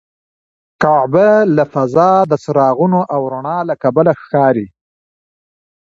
کعبه 0.81 1.29
له 1.57 1.63
فضا 1.73 2.11
د 2.31 2.33
څراغونو 2.43 2.99
او 3.13 3.21
رڼا 3.33 3.57
له 3.69 3.75
کبله 3.83 4.11
ښکاري. 4.21 4.67